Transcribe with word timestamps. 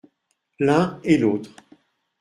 L’un 0.57 0.99
et 1.03 1.19
l’autre. 1.19 1.51